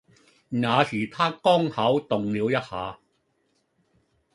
[0.49, 2.97] 那時她剛巧動了一下